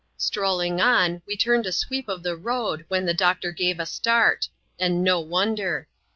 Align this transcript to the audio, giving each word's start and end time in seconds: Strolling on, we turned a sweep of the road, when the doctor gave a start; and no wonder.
Strolling 0.17 0.81
on, 0.81 1.21
we 1.27 1.37
turned 1.37 1.67
a 1.67 1.71
sweep 1.71 2.07
of 2.09 2.23
the 2.23 2.35
road, 2.35 2.85
when 2.87 3.05
the 3.05 3.13
doctor 3.13 3.51
gave 3.51 3.79
a 3.79 3.85
start; 3.85 4.49
and 4.79 5.03
no 5.03 5.19
wonder. 5.19 5.87